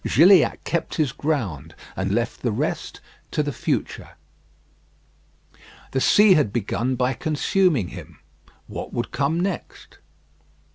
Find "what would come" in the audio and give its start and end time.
8.65-9.39